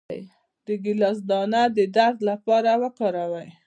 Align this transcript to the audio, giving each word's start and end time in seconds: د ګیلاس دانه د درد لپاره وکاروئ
د 0.65 0.67
ګیلاس 0.83 1.17
دانه 1.29 1.61
د 1.75 1.77
درد 1.95 2.17
لپاره 2.29 2.71
وکاروئ 2.81 3.49